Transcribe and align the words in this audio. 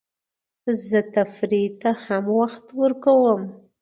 زه 0.87 0.99
تفریح 1.15 1.67
ته 1.81 1.89
هم 2.05 2.25
وخت 2.39 2.65
ورکوم. 2.79 3.41